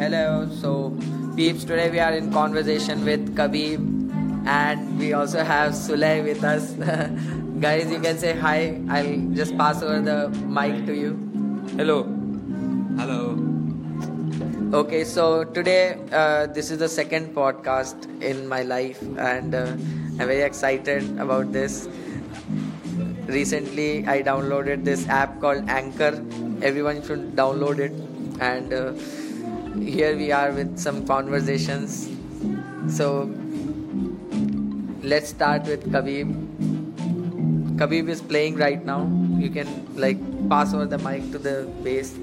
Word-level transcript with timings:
Hello. 0.00 0.48
So, 0.62 0.96
peeps, 1.36 1.62
today 1.62 1.90
we 1.90 1.98
are 2.00 2.14
in 2.14 2.32
conversation 2.32 3.04
with 3.04 3.36
Kabir, 3.36 3.74
and 4.46 4.98
we 4.98 5.12
also 5.12 5.44
have 5.44 5.72
Sulay 5.72 6.24
with 6.24 6.42
us. 6.42 6.72
Guys, 7.60 7.90
you 7.90 8.00
can 8.00 8.16
say 8.16 8.32
hi. 8.32 8.80
I'll 8.88 9.18
just 9.40 9.58
pass 9.58 9.82
over 9.82 10.00
the 10.00 10.30
mic 10.58 10.86
to 10.86 10.94
you. 10.94 11.12
Hello. 11.76 12.04
Hello. 12.96 13.36
Okay, 14.80 15.04
so 15.04 15.44
today 15.44 15.98
uh, 16.12 16.46
this 16.46 16.70
is 16.70 16.78
the 16.78 16.88
second 16.88 17.34
podcast 17.34 18.08
in 18.22 18.48
my 18.48 18.62
life, 18.62 19.02
and 19.18 19.54
uh, 19.54 19.66
I'm 19.66 20.16
very 20.32 20.40
excited 20.40 21.04
about 21.18 21.52
this. 21.52 21.90
Recently, 23.26 24.06
I 24.08 24.22
downloaded 24.22 24.82
this 24.86 25.06
app 25.08 25.42
called 25.42 25.68
Anchor. 25.68 26.24
Everyone 26.62 27.02
should 27.02 27.36
download 27.36 27.80
it, 27.80 27.92
and 28.40 28.72
uh, 28.72 28.92
here 29.80 30.16
we 30.16 30.30
are 30.32 30.52
with 30.52 30.78
some 30.78 31.06
conversations. 31.06 32.08
So 32.88 33.30
let's 35.02 35.28
start 35.30 35.64
with 35.64 35.90
Kabir. 35.92 36.26
Kabir 37.78 38.08
is 38.08 38.20
playing 38.20 38.56
right 38.56 38.84
now. 38.84 39.08
You 39.38 39.50
can 39.50 39.68
like 39.96 40.18
pass 40.48 40.74
over 40.74 40.86
the 40.86 40.98
mic 40.98 41.30
to 41.32 41.38
the 41.38 41.70
bass. 41.82 42.14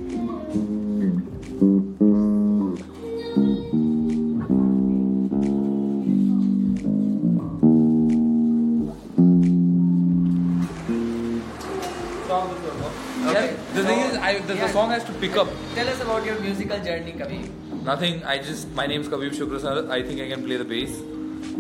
Yeah, 13.26 13.56
the 13.74 13.84
thing 13.84 14.00
is, 14.00 14.18
I, 14.18 14.40
the, 14.40 14.54
the 14.54 14.70
song 14.70 14.90
has 14.92 15.04
to 15.06 15.14
pick 15.14 15.36
up. 15.36 15.48
Tell 15.76 15.88
us 15.88 16.02
about 16.02 16.26
your 16.26 16.40
musical 16.40 16.80
journey, 16.80 17.12
Kabir. 17.14 17.50
Nothing. 17.84 18.24
I 18.24 18.38
just 18.38 18.70
my 18.72 18.86
name's 18.86 19.08
Kabir 19.08 19.30
Shukrasar. 19.32 19.90
I 19.90 20.04
think 20.04 20.22
I 20.22 20.28
can 20.30 20.44
play 20.44 20.58
the 20.58 20.66
bass, 20.66 20.98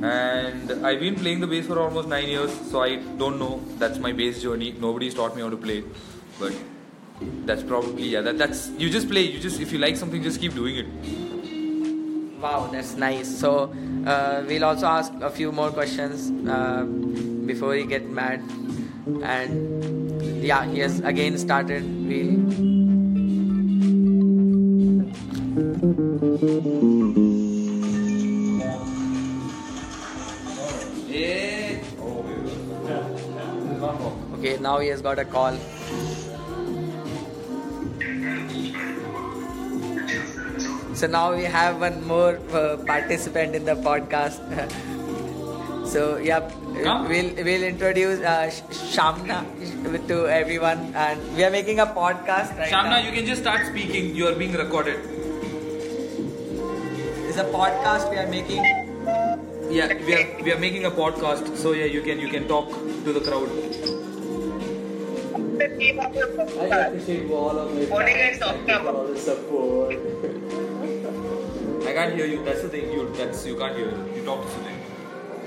and 0.03 0.71
I've 0.85 0.99
been 0.99 1.15
playing 1.15 1.39
the 1.39 1.47
bass 1.47 1.67
for 1.67 1.79
almost 1.79 2.07
nine 2.07 2.27
years. 2.27 2.51
So 2.71 2.81
I 2.83 2.97
don't 3.23 3.39
know. 3.39 3.61
That's 3.77 3.97
my 3.99 4.11
bass 4.11 4.41
journey. 4.41 4.73
Nobody's 4.79 5.13
taught 5.13 5.35
me 5.35 5.41
how 5.41 5.49
to 5.49 5.57
play, 5.57 5.83
but 6.39 6.53
that's 7.45 7.63
probably 7.63 8.09
yeah. 8.09 8.21
That 8.21 8.37
that's 8.37 8.69
you 8.77 8.89
just 8.89 9.09
play. 9.09 9.21
You 9.21 9.39
just 9.39 9.59
if 9.61 9.71
you 9.71 9.79
like 9.79 9.95
something, 9.97 10.21
just 10.21 10.39
keep 10.41 10.53
doing 10.53 10.77
it. 10.77 10.87
Wow, 12.41 12.69
that's 12.71 12.95
nice. 12.95 13.35
So 13.39 13.73
uh, 14.05 14.43
we'll 14.47 14.65
also 14.65 14.85
ask 14.85 15.11
a 15.21 15.29
few 15.29 15.51
more 15.51 15.71
questions 15.71 16.31
uh, 16.47 16.83
before 17.45 17.75
you 17.75 17.87
get 17.87 18.09
mad. 18.09 18.43
And 19.23 20.06
yeah, 20.41 20.65
he 20.65 20.79
has 20.79 20.99
again 21.01 21.37
started. 21.37 21.83
We'll 22.07 22.87
okay. 34.37 34.57
Now 34.61 34.79
he 34.79 34.87
has 34.89 35.01
got 35.01 35.19
a 35.19 35.25
call. 35.25 35.57
So 40.93 41.05
now 41.05 41.35
we 41.35 41.43
have 41.43 41.79
one 41.79 42.07
more 42.07 42.39
uh, 42.51 42.77
participant 42.77 43.55
in 43.55 43.65
the 43.65 43.75
podcast. 43.75 44.41
so 45.87 46.17
yeah, 46.17 46.51
Come. 46.83 47.07
we'll 47.07 47.31
we'll 47.47 47.63
introduce 47.63 48.19
uh, 48.19 48.51
Shamna 48.69 49.39
to 50.07 50.27
everyone, 50.27 50.93
and 50.95 51.35
we 51.35 51.43
are 51.43 51.51
making 51.51 51.79
a 51.79 51.85
podcast 51.85 52.57
right 52.57 52.71
now. 52.71 52.83
Shamna, 52.83 53.05
you 53.05 53.11
can 53.11 53.25
just 53.25 53.41
start 53.41 53.65
speaking. 53.67 54.15
You 54.15 54.27
are 54.27 54.35
being 54.35 54.53
recorded. 54.53 54.99
It's 57.29 57.37
a 57.37 57.45
podcast 57.55 58.09
we 58.11 58.17
are 58.17 58.27
making. 58.27 58.63
Yeah, 59.71 59.93
we 59.93 60.13
are 60.15 60.43
we 60.43 60.51
are 60.51 60.59
making 60.59 60.85
a 60.85 60.91
podcast. 60.91 61.55
So 61.57 61.73
yeah, 61.73 61.85
you 61.85 62.01
can 62.01 62.19
you 62.19 62.29
can 62.29 62.47
talk 62.47 62.69
to 62.69 63.13
the 63.13 63.21
crowd. 63.21 63.49
I 65.57 66.87
appreciate 66.87 67.31
all 67.31 67.57
of 67.57 67.77
it. 67.77 67.89
What 67.89 68.05
are 68.05 68.09
you 68.09 68.15
guys 68.15 68.39
talking 68.39 68.69
about? 68.69 68.95
all 68.95 69.07
the 69.07 69.19
support. 69.19 69.95
I 71.87 71.93
can't 71.93 72.13
hear 72.15 72.25
you. 72.25 72.43
That's 72.43 72.61
the 72.61 72.69
thing. 72.69 72.91
You 72.91 73.11
that's 73.15 73.45
you 73.45 73.55
can't 73.55 73.75
hear. 73.75 73.91
You 74.15 74.23
talk 74.25 74.43
to 74.43 74.51
Sudhir. 74.57 74.86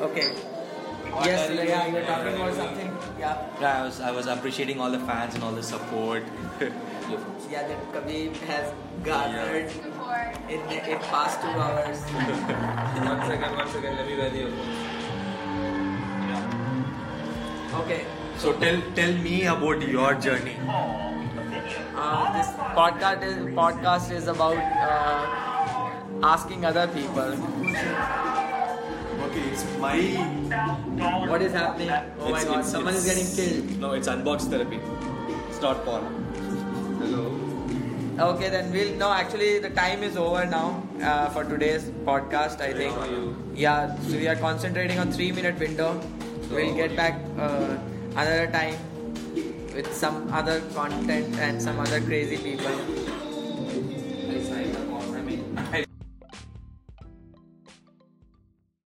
Okay. 0.00 0.32
Yes, 1.24 1.50
yeah, 1.52 1.86
you 1.86 1.92
were 1.94 2.02
talking 2.02 2.34
about 2.34 2.54
something. 2.54 2.90
Yeah. 3.18 3.36
Yeah, 3.60 3.80
I 3.80 3.84
was 3.84 4.00
I 4.00 4.10
was 4.12 4.26
appreciating 4.26 4.80
all 4.80 4.90
the 4.90 5.00
fans 5.00 5.34
and 5.34 5.44
all 5.44 5.52
the 5.52 5.62
support. 5.62 6.24
Yeah, 7.50 7.66
that 7.66 7.92
Kabir 7.92 8.32
has 8.46 8.72
garnered 9.02 9.72
in 10.48 10.60
in 10.90 10.98
past 11.06 11.40
two 11.42 11.48
hours. 11.62 11.98
one 13.08 13.22
second, 13.30 13.56
one 13.56 13.68
second. 13.72 13.96
Let 13.96 14.06
me 14.06 14.16
wear 14.20 14.30
the 14.30 14.42
earphones. 14.42 14.76
Okay. 17.82 18.00
So 18.38 18.52
tell 18.62 18.78
tell 19.00 19.12
me 19.26 19.34
about 19.54 19.82
your 19.96 20.14
journey. 20.28 20.56
Uh, 21.96 22.32
this 22.38 22.54
podcast 22.78 23.26
is 23.32 23.42
podcast 23.58 24.14
is 24.20 24.28
about 24.28 24.62
uh, 24.94 26.28
asking 26.34 26.64
other 26.64 26.86
people 27.00 27.34
Okay, 27.70 27.74
it's 27.74 28.19
my. 29.80 29.96
what 31.32 31.42
is 31.42 31.52
happening. 31.52 31.90
Oh 32.20 32.30
my 32.30 32.44
God! 32.44 32.58
it's- 32.60 32.70
Someone 32.70 32.94
is 32.94 33.04
getting 33.04 33.28
killed. 33.36 33.80
No, 33.80 33.92
it's 33.92 34.08
unbox 34.08 34.48
therapy. 34.54 34.80
It's 35.48 35.60
not 35.60 35.84
porn. 35.84 36.04
Hello. 37.02 37.22
Okay, 38.34 38.50
then 38.50 38.70
we'll. 38.72 38.94
No, 38.96 39.10
actually, 39.12 39.58
the 39.60 39.70
time 39.70 40.02
is 40.02 40.16
over 40.16 40.44
now 40.46 40.82
uh, 41.02 41.28
for 41.30 41.44
today's 41.44 41.84
podcast. 42.10 42.60
I 42.60 42.72
think. 42.72 42.94
Yeah, 43.54 43.96
so 44.00 44.16
we 44.16 44.28
are 44.28 44.36
concentrating 44.36 44.98
on 44.98 45.10
three 45.12 45.32
minute 45.32 45.58
window. 45.58 46.00
We'll 46.50 46.74
get 46.74 46.96
back 46.96 47.20
uh, 47.38 47.76
another 48.12 48.46
time 48.50 48.74
with 49.74 49.94
some 49.94 50.32
other 50.32 50.60
content 50.74 51.38
and 51.38 51.62
some 51.62 51.78
other 51.78 52.00
crazy 52.00 52.36
people. 52.36 53.09